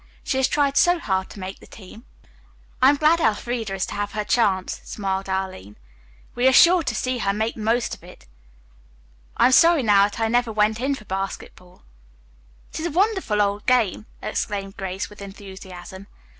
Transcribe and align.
She 0.23 0.37
has 0.37 0.47
tried 0.47 0.77
so 0.77 0.97
hard 0.97 1.29
to 1.29 1.39
make 1.39 1.59
the 1.59 1.67
team." 1.67 2.05
"I 2.81 2.89
am 2.89 2.95
glad 2.95 3.19
Elfreda 3.19 3.75
is 3.75 3.85
to 3.85 3.93
have 3.93 4.13
her 4.13 4.23
chance," 4.23 4.81
smiled 4.83 5.29
Arline. 5.29 5.77
"We 6.33 6.47
are 6.47 6.51
sure 6.53 6.81
to 6.81 6.95
see 6.95 7.19
her 7.19 7.33
make 7.33 7.53
the 7.53 7.61
most 7.61 7.93
of 7.93 8.03
it. 8.03 8.25
I'm 9.37 9.51
sorry 9.51 9.83
now 9.83 10.05
that 10.05 10.19
I 10.19 10.27
never 10.27 10.51
went 10.51 10.79
in 10.79 10.95
for 10.95 11.05
basketball." 11.05 11.83
"It 12.73 12.79
is 12.79 12.87
a 12.87 12.89
wonderful 12.89 13.43
old 13.43 13.67
game!" 13.67 14.07
exclaimed 14.23 14.75
Grace 14.75 15.07
with 15.07 15.21
enthusiasm. 15.21 16.07